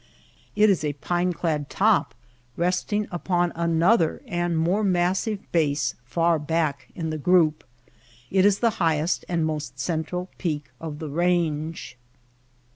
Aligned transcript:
It 0.55 0.71
is 0.71 0.83
a 0.83 0.93
pine 0.93 1.31
clad 1.31 1.69
top 1.69 2.15
resting 2.57 3.07
upon 3.11 3.51
another 3.53 4.23
and 4.25 4.57
more 4.57 4.83
massive 4.83 5.39
base 5.51 5.93
far 6.05 6.39
back 6.39 6.87
in 6.95 7.11
the 7.11 7.19
group. 7.19 7.63
It 8.31 8.43
is 8.43 8.57
the 8.65 8.69
highest 8.81 9.23
and 9.29 9.45
most 9.45 9.79
central 9.79 10.31
peak 10.39 10.71
of 10.79 10.97
the 10.97 11.09
range. 11.11 11.99